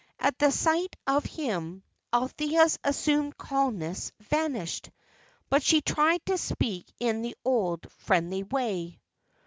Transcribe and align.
At 0.19 0.39
the 0.39 0.51
sight 0.51 0.95
of 1.05 1.25
him, 1.27 1.83
Althea's 2.11 2.79
assumed 2.83 3.37
calmness 3.37 4.11
vanished; 4.19 4.89
but 5.47 5.61
she 5.61 5.81
tried 5.81 6.25
to 6.25 6.39
speak 6.39 6.91
in 6.99 7.21
the 7.21 7.35
old 7.45 7.85
friendly 7.91 8.41
way. 8.41 8.99